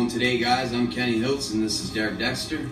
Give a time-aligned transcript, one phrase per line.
[0.00, 0.72] Going today, guys?
[0.72, 2.70] I'm Kenny Hiltz, and this is Derek Dexter.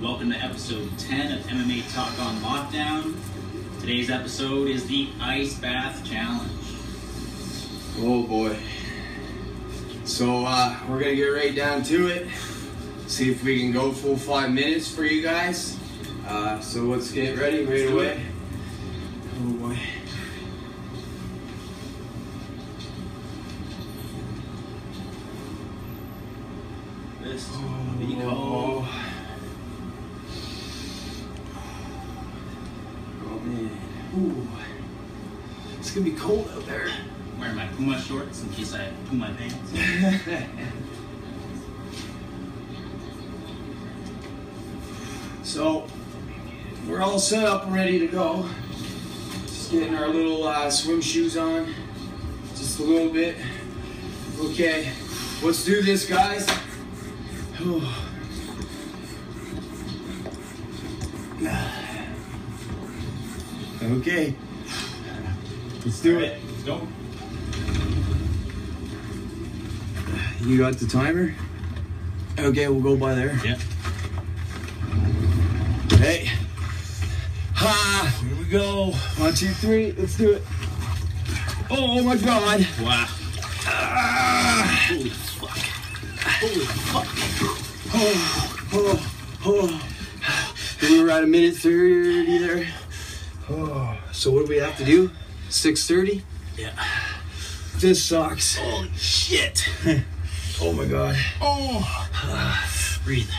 [0.00, 3.16] Welcome to episode 10 of MMA Talk on Lockdown.
[3.80, 6.48] Today's episode is the Ice Bath Challenge.
[7.98, 8.56] Oh boy.
[10.04, 12.28] So uh, we're gonna get right down to it.
[13.08, 15.76] See if we can go full five minutes for you guys.
[16.28, 18.22] Uh, so let's get ready right away.
[19.42, 19.78] Oh boy.
[28.10, 28.84] Is gonna be cold.
[28.84, 29.04] Oh.
[33.24, 33.70] Oh man.
[34.18, 34.48] Ooh.
[35.78, 36.90] It's gonna be cold out there.
[37.38, 39.72] Wearing my Puma shorts in case I poo my pants.
[45.42, 45.86] so
[46.86, 48.46] we're all set up and ready to go.
[49.46, 51.72] Just getting our little uh, swim shoes on,
[52.56, 53.36] just a little bit.
[54.38, 54.92] Okay,
[55.42, 56.46] let's do this, guys.
[63.82, 64.34] okay,
[65.84, 66.38] let's do it.
[66.42, 66.88] Let's go.
[70.40, 71.34] You got the timer?
[72.38, 73.38] Okay, we'll go by there.
[73.44, 73.58] Yeah.
[75.98, 76.30] Hey.
[77.56, 78.22] Ha!
[78.26, 78.92] Here we go.
[79.18, 79.92] One, two, three.
[79.92, 80.42] Let's do it.
[81.68, 82.66] Oh my god.
[82.80, 83.06] Wow.
[83.66, 85.26] Ah.
[86.40, 87.06] Holy fuck.
[87.92, 88.98] Oh, oh,
[89.44, 89.86] oh.
[90.80, 92.66] We were at a minute 30 there.
[93.50, 93.98] Oh.
[94.12, 95.10] So what do we have to do?
[95.50, 96.22] 6.30?
[96.56, 96.72] Yeah.
[97.76, 98.56] This sucks.
[98.56, 99.68] Holy shit.
[100.62, 101.14] Oh my god.
[101.42, 101.84] Oh.
[103.04, 103.30] Breathe.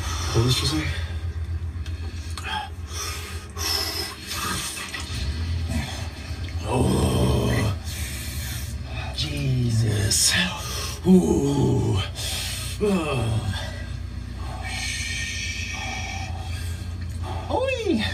[0.00, 0.88] Hold this for a second.
[6.66, 7.76] Oh.
[9.14, 10.32] Jesus.
[11.06, 11.96] Ooh.
[12.80, 13.54] Oh.
[17.50, 18.04] Oi.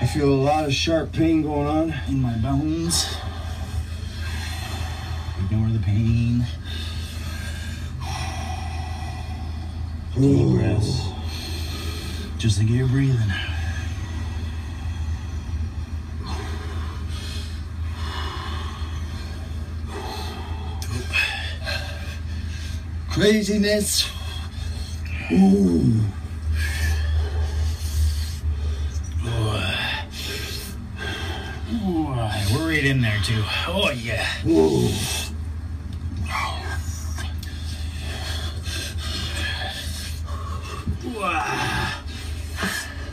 [0.00, 1.94] I feel a lot of sharp pain going on.
[2.08, 3.06] In my bones.
[5.44, 6.44] Ignore the pain.
[10.14, 11.08] Deep breaths.
[12.36, 13.30] Just like you're breathing.
[23.20, 24.10] Craziness.
[25.30, 26.00] Ooh.
[31.74, 32.06] Ooh,
[32.54, 33.44] we're right in there too.
[33.68, 34.26] Oh yeah.
[34.46, 34.88] Ooh.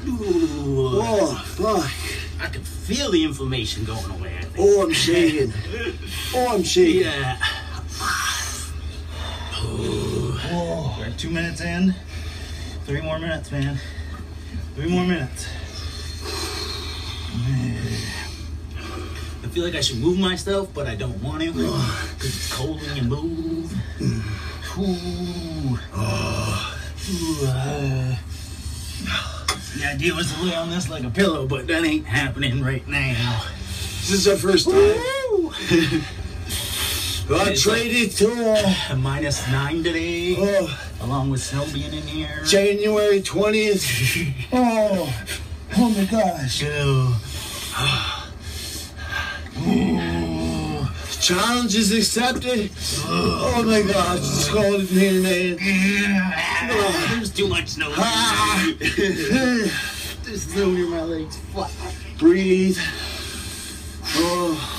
[0.07, 1.01] Ooh.
[1.03, 1.91] Oh, fuck.
[2.41, 4.37] I can feel the inflammation going away.
[4.37, 4.55] I think.
[4.57, 5.51] Oh, I'm shaking.
[6.33, 7.01] Oh, I'm shaking.
[7.01, 7.37] Yeah.
[10.49, 10.95] Oh.
[10.97, 11.95] We're at two minutes in.
[12.85, 13.79] Three more minutes, man.
[14.75, 15.47] Three more minutes.
[19.43, 22.81] I feel like I should move myself, but I don't want to because it's cold
[22.81, 23.73] when you move.
[24.77, 25.79] Ooh.
[27.09, 28.15] Ooh, uh.
[29.77, 32.87] The idea was to lay on this like a pillow, but that ain't happening right
[32.87, 33.43] now.
[34.01, 34.95] This is our first time.
[37.29, 42.03] I It's traded to uh, A minus nine today, oh, along with snow being in
[42.03, 42.41] here.
[42.45, 44.33] January 20th.
[44.53, 45.13] Oh,
[45.77, 46.61] oh my gosh.
[51.19, 52.71] Challenge is accepted.
[53.05, 55.57] Oh my gosh, it's cold in here, man.
[56.71, 57.91] Oh, there's too much snow.
[57.97, 58.73] Ah.
[58.79, 61.37] There's snow near my legs.
[61.53, 61.71] Fuck.
[62.17, 62.77] Breathe.
[64.15, 64.76] Oh.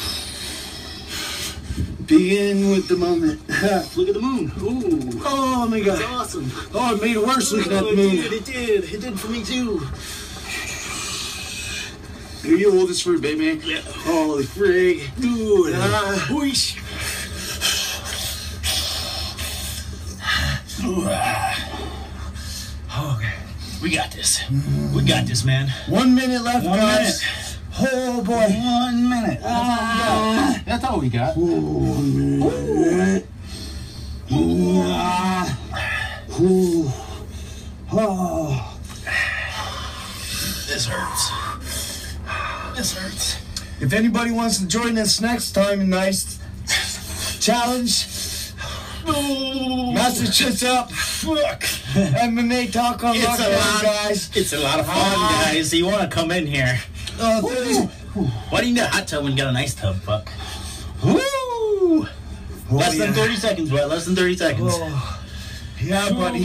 [2.08, 3.38] Begin with the moment.
[3.96, 4.50] Look at the moon.
[4.62, 5.20] Ooh.
[5.24, 6.20] Oh my That's god.
[6.20, 6.50] awesome.
[6.72, 8.84] Oh, it made it worse looking at Oh, the it did, it did.
[8.94, 9.80] It did for me too.
[12.42, 13.60] Here you hold this for a bit, man.
[13.62, 13.80] Yeah.
[13.82, 15.02] Holy frig.
[15.20, 15.74] Dude.
[15.76, 16.28] Ah.
[16.30, 16.76] Whoosh.
[22.98, 23.32] Okay.
[23.82, 24.40] We got this.
[24.94, 25.68] We got this, man.
[25.88, 27.22] One minute left, One guys.
[27.80, 28.34] Oh boy.
[28.34, 29.40] One minute.
[29.40, 29.54] That's
[30.04, 30.64] all we got.
[30.66, 31.36] That's all we got.
[31.36, 33.26] One minute.
[34.30, 35.58] Ah.
[36.40, 36.90] Ooh.
[37.92, 38.78] Oh.
[40.66, 41.30] This hurts.
[42.76, 43.36] This hurts.
[43.80, 46.38] If anybody wants to join us next time in Nice
[47.40, 47.88] Challenge,
[49.94, 50.90] message us up.
[50.92, 51.62] Fuck.
[51.62, 54.30] MMA Talk on It's a Lockdown, lot, guys.
[54.36, 55.42] It's a lot of fun, Ah.
[55.46, 55.72] guys.
[55.72, 56.78] You want to come in here?
[57.20, 57.86] Uh, this-
[58.50, 59.96] Why do you need a hot tub when you got an ice tub?
[60.02, 60.28] Fuck.
[61.02, 62.08] Oh,
[62.70, 63.14] Less than yeah.
[63.14, 63.86] 30 seconds, bro.
[63.86, 64.72] Less than 30 seconds.
[64.76, 65.20] Oh,
[65.80, 66.44] yeah, buddy.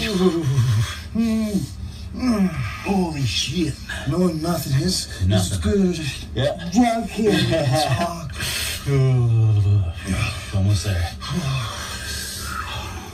[2.85, 3.73] Holy shit.
[4.09, 4.73] No, nothing.
[4.81, 5.59] It's Nothing.
[5.61, 5.99] good.
[6.35, 6.69] Yeah.
[6.71, 7.31] Drunk here.
[7.97, 8.31] talk.
[10.55, 11.11] Almost there.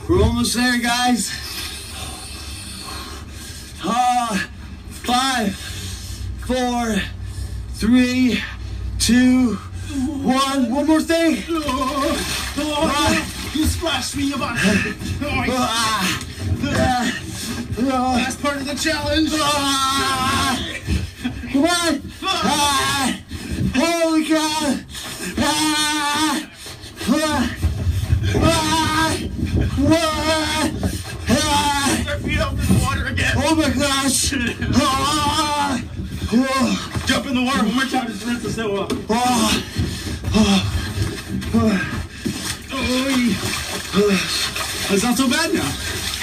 [0.08, 1.30] We're almost there, guys.
[3.82, 4.48] Ah,
[4.90, 5.56] five,
[6.46, 6.96] four,
[7.80, 8.38] three,
[8.98, 10.70] two, one.
[10.70, 11.36] One more thing.
[13.54, 17.20] you splashed me about Ah, ah,
[17.78, 19.30] ah, That's part of the challenge.
[19.32, 20.58] ah.
[21.52, 22.02] Come on.
[22.22, 23.18] Ah,
[23.74, 24.78] holy cow.
[25.38, 26.48] Ah,
[27.08, 27.56] ah,
[28.36, 29.18] ah,
[29.86, 30.70] ah,
[31.30, 32.06] ah.
[32.10, 33.32] Our feet up in water again.
[33.36, 34.34] Oh my gosh!
[34.74, 35.80] Ah!
[36.32, 36.69] Oh,
[38.30, 38.42] one more time.
[38.42, 38.90] Just rinse the snow off.
[39.12, 40.60] oh,
[44.92, 45.60] It's not so bad now.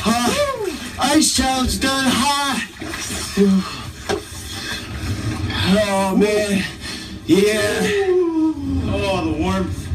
[0.05, 0.33] ah.
[0.99, 2.63] Ice challenge done hot!
[5.69, 6.63] Oh man.
[7.25, 7.87] Yeah.
[8.89, 9.87] Oh, the warmth.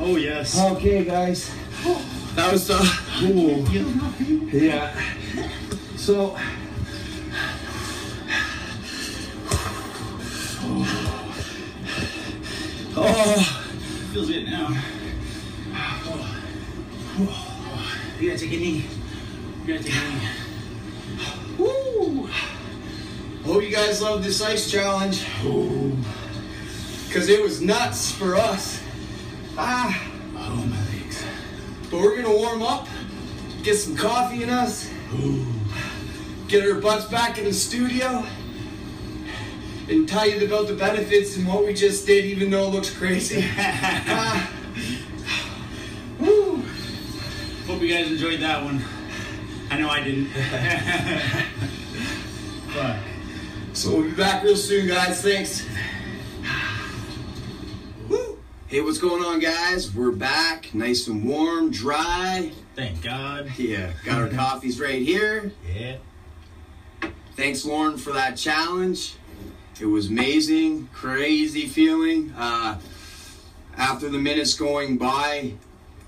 [0.00, 0.58] Oh, yes.
[0.58, 1.50] Okay guys.
[2.34, 2.80] That was the
[4.52, 4.92] Yeah.
[5.96, 6.36] So
[13.04, 13.68] Oh
[14.12, 14.68] Feels good now.
[18.20, 18.84] You gotta take a knee.
[19.66, 20.28] You gotta take a knee.
[21.58, 22.28] Woo!
[23.44, 25.24] Hope you guys love this ice challenge.
[27.12, 28.80] Cause it was nuts for us.
[29.58, 31.24] Ah, Oh, my legs.
[31.90, 32.88] but we're gonna warm up,
[33.62, 34.90] get some coffee in us,
[36.48, 38.24] get our butts back in the studio,
[39.92, 42.90] and tell you about the benefits and what we just did, even though it looks
[42.90, 43.44] crazy.
[43.56, 44.52] Ah.
[46.18, 46.62] Woo!
[47.66, 48.82] Hope you guys enjoyed that one.
[49.70, 50.26] I know I didn't.
[52.68, 52.96] Fuck.
[53.72, 55.22] So we'll be back real soon, guys.
[55.22, 55.66] Thanks.
[58.08, 58.38] Woo!
[58.66, 59.94] Hey, what's going on, guys?
[59.94, 62.52] We're back, nice and warm, dry.
[62.74, 63.50] Thank God.
[63.58, 65.52] Yeah, got our coffees right here.
[65.74, 65.96] Yeah.
[67.34, 69.16] Thanks, Lauren, for that challenge.
[69.80, 72.32] It was amazing, crazy feeling.
[72.36, 72.78] Uh,
[73.76, 75.54] after the minutes going by,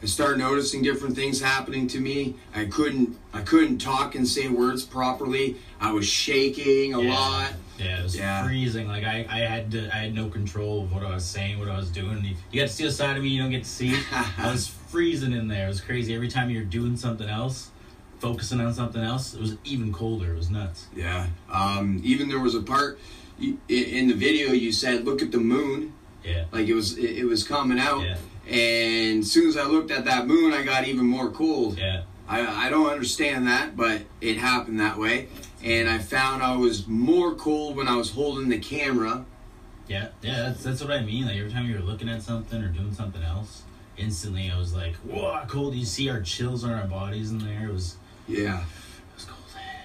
[0.02, 2.34] I started noticing different things happening to me.
[2.54, 5.56] I couldn't, I couldn't talk and say words properly.
[5.80, 7.10] I was shaking a Yeah.
[7.10, 7.52] lot.
[7.78, 8.46] Yeah, it was Yeah.
[8.46, 8.86] freezing.
[8.86, 11.68] Like I, I had to, I had no control of what I was saying, what
[11.68, 12.22] I was doing.
[12.22, 13.96] You, you got to see a side of me you don't get to see.
[14.38, 15.64] I was freezing in there.
[15.64, 16.14] It was crazy.
[16.14, 17.70] Every time you're doing something else,
[18.20, 20.32] focusing on something else, it was even colder.
[20.34, 20.86] It was nuts.
[20.94, 21.26] Yeah.
[21.50, 23.00] Um, even there was a part
[23.38, 25.92] you- in the video you said, "Look at the moon."
[26.24, 26.44] Yeah.
[26.52, 28.02] Like it was, it it was coming out.
[28.02, 28.16] Yeah.
[28.46, 31.78] And as soon as I looked at that moon, I got even more cold.
[31.78, 32.02] Yeah.
[32.28, 35.28] I, I don't understand that, but it happened that way.
[35.62, 39.24] And I found I was more cold when I was holding the camera.
[39.88, 41.26] Yeah, yeah, that's that's what I mean.
[41.26, 43.62] Like every time you were looking at something or doing something else,
[43.98, 47.68] instantly I was like, "Whoa, cold!" You see our chills on our bodies in there.
[47.68, 48.64] It was, Yeah.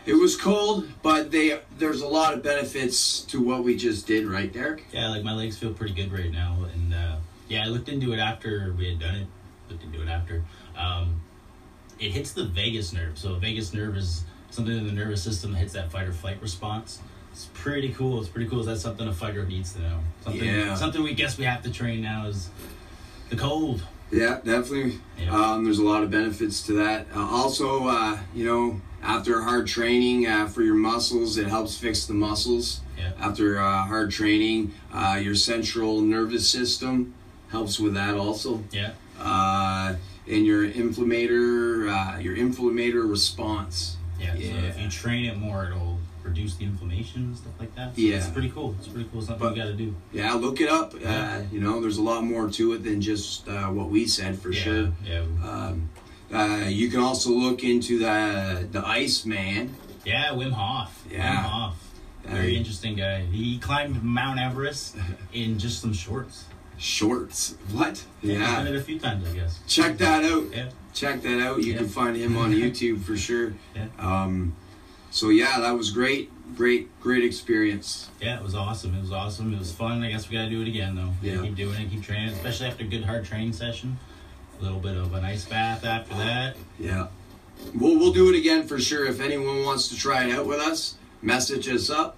[0.06, 0.84] It was cold.
[0.84, 4.26] It was cold, but they there's a lot of benefits to what we just did,
[4.28, 4.86] right, Derek?
[4.92, 7.16] Yeah, like my legs feel pretty good right now, and uh,
[7.48, 9.28] yeah, I looked into it after we had done it.
[9.70, 10.44] Looked into it after.
[10.78, 11.22] Um,
[12.00, 13.18] it hits the vagus nerve.
[13.18, 16.14] So a vagus nerve is something in the nervous system that hits that fight or
[16.14, 17.00] flight response.
[17.32, 18.20] It's pretty cool.
[18.20, 18.64] It's pretty cool.
[18.64, 20.00] That's something a fighter needs to know.
[20.24, 20.76] Something, Yeah.
[20.76, 22.50] something we guess we have to train now is
[23.30, 23.84] the cold.
[24.12, 25.00] Yeah, definitely.
[25.20, 25.36] Yeah.
[25.36, 27.06] Um, there's a lot of benefits to that.
[27.16, 32.06] Uh, also, uh, you know, after hard training uh, for your muscles, it helps fix
[32.06, 32.82] the muscles.
[32.98, 33.12] Yeah.
[33.20, 37.14] After uh, hard training, uh, your central nervous system
[37.50, 38.64] helps with that also.
[38.72, 38.92] Yeah.
[39.20, 39.96] Uh,
[40.28, 43.98] and your inflammator, uh, your inflammator response.
[44.20, 44.54] Yeah, so Yeah.
[44.68, 47.96] if you train it more, it'll reduce the inflammation and stuff like that.
[47.96, 48.18] So Yeah.
[48.18, 48.76] it's pretty cool.
[48.78, 49.22] It's pretty cool.
[49.22, 49.96] Something But- you got to do.
[50.12, 50.94] Yeah, look it up.
[50.94, 51.42] Uh, Yeah.
[51.52, 54.52] you know, there's a lot more to it than just uh, what we said for
[54.52, 54.94] yeah, sure.
[55.08, 55.90] Yeah, Um,
[56.34, 59.76] uh, you can also look into the the Iceman.
[60.06, 60.30] yeah.
[60.32, 61.04] Wim Hof.
[61.12, 61.36] Yeah.
[61.36, 61.76] Wim Hof.
[62.26, 63.22] Very Uh, interesting guy.
[63.26, 64.96] He climbed Mount Everest
[65.34, 66.46] in just some shorts.
[66.78, 67.56] Shorts.
[67.72, 68.04] What?
[68.22, 68.72] He's done Yeah.
[68.72, 69.60] it a few times, I guess.
[69.68, 70.46] Check that out.
[70.56, 70.70] Yeah.
[70.94, 71.64] Check that out.
[71.64, 71.78] You Yeah.
[71.80, 73.54] can find him on YouTube for sure.
[73.76, 73.88] Yeah.
[74.00, 74.54] Um,
[75.12, 76.30] so yeah, that was great.
[76.56, 78.10] Great, great experience.
[78.22, 78.96] Yeah, it was awesome.
[78.96, 79.54] It was awesome.
[79.54, 80.04] It was fun.
[80.04, 81.14] I guess we got to do it again, though.
[81.22, 81.42] Yeah.
[81.44, 81.90] Keep doing it.
[81.92, 83.98] Keep training, especially after a good hard training session.
[84.60, 86.58] A little bit of an ice bath after that.
[86.80, 87.08] Yeah.
[87.74, 89.06] We'll, we'll do it again for sure.
[89.06, 92.18] If anyone wants to try it out with us, message us up.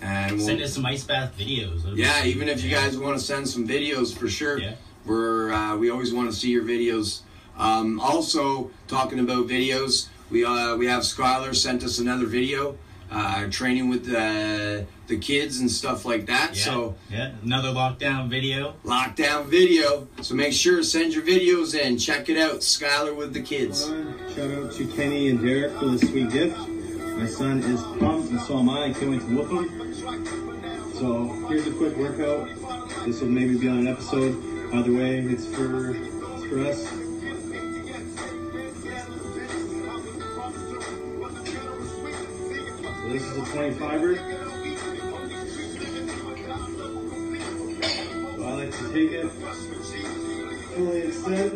[0.00, 1.82] And we'll, Send us some ice bath videos.
[1.84, 2.82] That'd yeah, even if you Yeah.
[2.84, 4.58] guys want to send some videos for sure.
[4.58, 4.74] Yeah.
[5.04, 7.20] We're uh, we always want to see your videos.
[7.56, 12.76] Um, also, talking about videos, we uh, we have Skylar sent us another video,
[13.10, 16.56] uh, training with the the kids and stuff like that.
[16.56, 18.74] Yeah, So yeah, another lockdown video.
[18.84, 20.08] lockdown video.
[20.22, 21.98] So make sure send your videos in.
[21.98, 23.86] Check it out, Skylar with the kids.
[24.34, 26.58] Shout out to Kenny and Derek for the sweet gift.
[26.58, 28.86] My son is pumped, and so am I.
[28.86, 29.94] I can't wait to whoop him.
[30.94, 32.48] So here's a quick workout.
[33.06, 34.34] This will maybe be on an episode.
[34.74, 37.05] Either way, it's for it's for us.
[43.06, 44.16] So this is a 25er.
[48.34, 49.30] So I like to take it,
[50.74, 51.50] fully extend,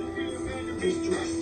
[0.81, 1.37] just twist.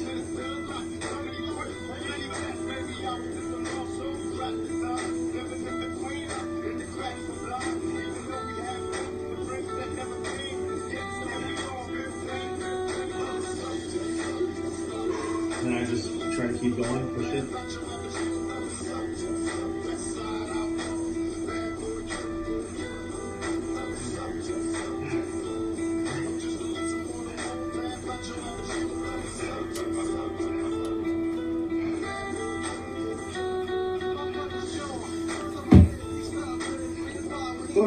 [15.61, 17.98] And I just try to keep going, push it.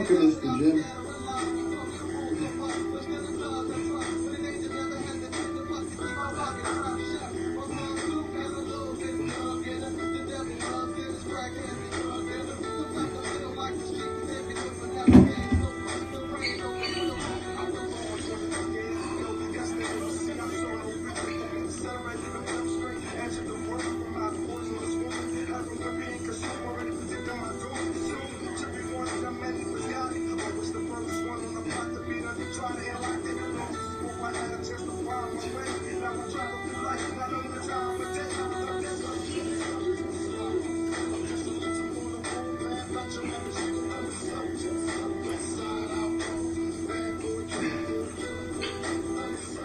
[0.01, 1.00] Bucket list, the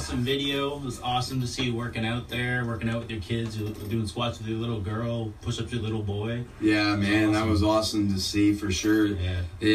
[0.00, 0.76] awesome video.
[0.76, 4.06] It was awesome to see you working out there, working out with your kids, doing
[4.06, 6.44] squats with your little girl, push ups your little boy.
[6.58, 9.08] Yeah, man, that was awesome to see for sure.
[9.08, 9.40] Yeah.
[9.60, 9.68] It,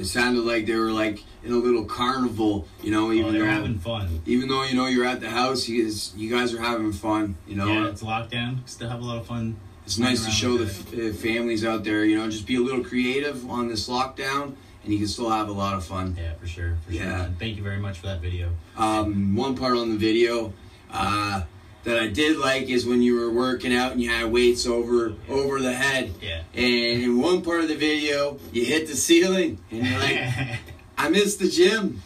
[0.00, 3.06] it sounded like they were like in a little carnival, you know.
[3.06, 4.20] Oh, Even they're though, having fun.
[4.26, 7.36] even though you know you're at the house, you guys, you guys are having fun.
[7.46, 8.68] You know, Yeah, it's lockdown.
[8.68, 9.56] Still have a lot of fun.
[9.86, 12.04] it's nice to show the f- uh, families out there.
[12.04, 15.48] You know, just be a little creative on this lockdown, and you can still have
[15.48, 16.16] a lot of fun.
[16.18, 16.76] Yeah, for sure.
[16.86, 16.92] For.
[16.92, 17.04] Yeah.
[17.06, 17.36] man.
[17.38, 18.50] Thank you very much for that video.
[18.76, 20.52] Um, one part on the video
[20.90, 21.42] uh,
[21.84, 25.14] that I did like is when you were working out and you had weights over
[25.28, 26.12] over the head.
[26.20, 26.42] Yeah.
[26.54, 30.58] And in one part of the video, you hit the ceiling, and you're like,
[30.98, 32.02] "I missed the gym."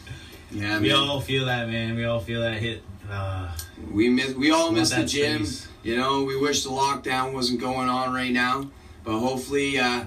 [0.51, 0.97] Yeah, we man.
[0.97, 1.97] all feel that, man.
[1.97, 2.83] We all feel that hit.
[3.11, 3.49] Uh,
[3.93, 4.35] We miss.
[4.35, 5.45] We all miss the gym.
[5.45, 5.69] space.
[5.83, 8.69] You know, we wish the lockdown wasn't going on right now,
[9.05, 10.05] but hopefully, uh,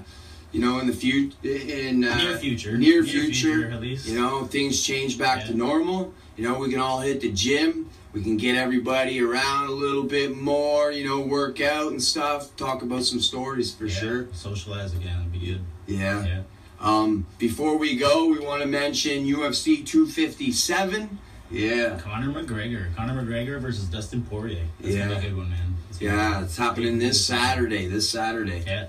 [0.52, 2.76] you know, in the future, in uh, near future.
[2.76, 4.08] near future, at least.
[4.08, 6.12] you know, things change back to normal.
[6.36, 7.88] You know, we can all hit the gym.
[8.12, 10.90] We can get everybody around a little bit more.
[10.90, 12.54] You know, work out and stuff.
[12.56, 14.26] Talk about some stories for Yeah, sure.
[14.32, 15.18] Socialize again.
[15.22, 15.60] would Be good.
[15.86, 16.24] Yeah.
[16.26, 16.42] Yeah.
[16.80, 21.18] Um, before we go, we want to mention UFC 257.
[21.52, 21.98] Yeah.
[22.00, 22.94] Conor McGregor.
[22.96, 24.64] Conor McGregor versus Dustin Poirier.
[24.80, 25.08] That's Yeah.
[25.08, 25.74] gonna be a good one, man.
[25.90, 27.86] It's Yeah, it's happening this Saturday.
[27.86, 28.62] This Saturday.
[28.66, 28.86] Yeah.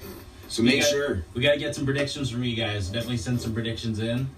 [0.52, 1.24] So We make got- sure.
[1.34, 2.88] We gotta get some predictions from you guys.
[2.90, 4.30] Definitely send some predictions in.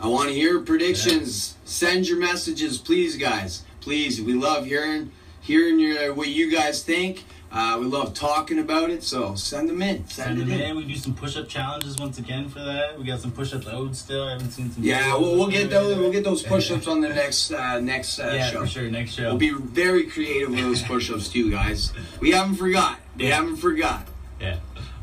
[0.00, 1.56] I want to hear predictions.
[1.64, 3.62] Send your messages, please, guys.
[3.80, 5.10] Please, we love hearing
[5.40, 7.24] hearing your what you guys think.
[7.50, 10.06] Uh, we love talking about it, so send them in.
[10.06, 10.60] Send, Send them in.
[10.60, 10.76] in.
[10.76, 12.98] We do some push-up challenges once again for that.
[12.98, 14.24] We got some push-up loads still.
[14.28, 14.84] I haven't seen some.
[14.84, 15.96] Yeah, we'll, we'll get those.
[15.96, 18.60] We'll get those push-ups on the next uh, next uh, Yeah, show.
[18.60, 18.90] for sure.
[18.90, 19.30] Next show.
[19.30, 21.92] We'll be very creative with those push-ups too, guys.
[22.20, 23.00] We haven't forgot.
[23.16, 23.36] We Yeah.
[23.36, 24.06] haven't forgot.
[24.40, 24.58] Yeah.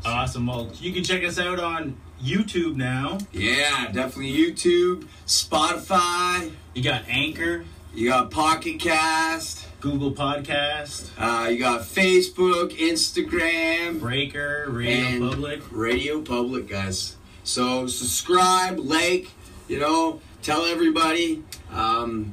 [0.06, 0.46] Awesome.
[0.46, 3.18] Well, you can check us out on YouTube now.
[3.32, 6.52] Yeah, definitely YouTube, Spotify.
[6.74, 7.64] You got Anchor.
[7.94, 9.64] You got Pocket Cast.
[9.80, 15.62] Google Podcast, Uh, you got Facebook, Instagram, Breaker, Radio Public.
[15.70, 17.14] Radio Public, guys.
[17.44, 19.28] So subscribe, like,
[19.68, 21.44] you know, tell everybody.
[21.70, 22.32] Um,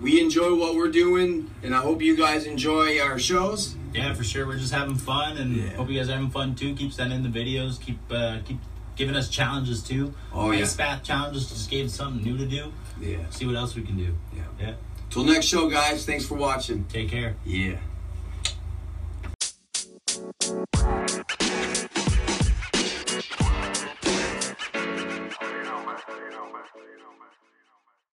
[0.00, 3.74] we enjoy what we're doing, and I hope you guys enjoy our shows.
[3.94, 4.46] Yeah, for sure.
[4.46, 5.76] We're just having fun, and Yeah.
[5.76, 6.74] hope you guys are having fun too.
[6.74, 7.80] Keep sending the videos.
[7.80, 8.58] Keep uh, keep
[8.96, 10.12] giving us challenges too.
[10.32, 10.62] Oh, yeah.
[10.62, 11.48] Ice bath challenges.
[11.48, 12.72] Just gave something new to do.
[13.00, 13.18] Yeah.
[13.30, 14.14] See what else we can do.
[14.34, 14.42] Yeah.
[14.60, 14.72] Yeah.
[15.10, 16.04] Till next show, guys.
[16.04, 16.84] Thanks for watching.
[16.84, 17.36] Take care.
[17.44, 17.76] Yeah.